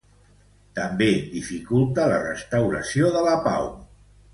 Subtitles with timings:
[0.79, 3.75] També dificulta la restauració de la pau.